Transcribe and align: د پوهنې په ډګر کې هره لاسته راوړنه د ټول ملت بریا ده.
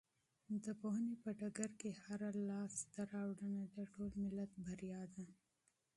د 0.63 0.65
پوهنې 0.79 1.15
په 1.23 1.29
ډګر 1.39 1.71
کې 1.81 1.89
هره 2.03 2.29
لاسته 2.49 3.01
راوړنه 3.13 3.61
د 3.75 3.77
ټول 3.93 4.11
ملت 4.23 4.51
بریا 4.65 5.01
ده. 5.15 5.27